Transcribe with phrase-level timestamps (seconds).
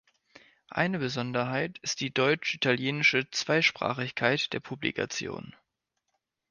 [0.71, 5.55] Eine Besonderheit ist die deutsch-italienische Zweisprachigkeit der Publikation.